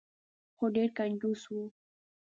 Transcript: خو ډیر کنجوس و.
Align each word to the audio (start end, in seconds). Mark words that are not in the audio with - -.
خو 0.55 0.65
ډیر 0.75 0.89
کنجوس 0.97 1.41
و. 1.51 1.55